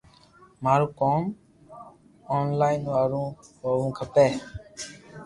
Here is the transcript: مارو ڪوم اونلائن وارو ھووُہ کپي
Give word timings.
مارو 0.63 0.87
ڪوم 0.99 1.23
اونلائن 2.33 2.81
وارو 2.93 3.23
ھووُہ 3.61 3.89
کپي 3.97 4.29